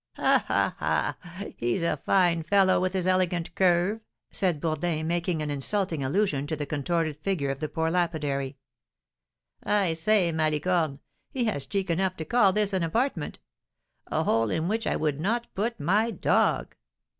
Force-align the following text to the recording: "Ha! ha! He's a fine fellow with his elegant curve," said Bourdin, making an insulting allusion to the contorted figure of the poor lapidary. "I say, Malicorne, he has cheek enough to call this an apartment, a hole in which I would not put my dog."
"Ha! 0.15 0.43
ha! 0.79 1.15
He's 1.57 1.83
a 1.83 1.97
fine 2.03 2.41
fellow 2.41 2.79
with 2.79 2.93
his 2.93 3.05
elegant 3.05 3.53
curve," 3.53 3.99
said 4.31 4.59
Bourdin, 4.59 5.05
making 5.05 5.43
an 5.43 5.51
insulting 5.51 6.03
allusion 6.03 6.47
to 6.47 6.55
the 6.55 6.65
contorted 6.65 7.17
figure 7.21 7.51
of 7.51 7.59
the 7.59 7.69
poor 7.69 7.91
lapidary. 7.91 8.57
"I 9.61 9.93
say, 9.93 10.31
Malicorne, 10.31 11.01
he 11.29 11.43
has 11.43 11.67
cheek 11.67 11.91
enough 11.91 12.15
to 12.17 12.25
call 12.25 12.51
this 12.51 12.73
an 12.73 12.81
apartment, 12.81 13.37
a 14.07 14.23
hole 14.23 14.49
in 14.49 14.67
which 14.67 14.87
I 14.87 14.95
would 14.95 15.19
not 15.19 15.53
put 15.53 15.79
my 15.79 16.09
dog." 16.09 16.75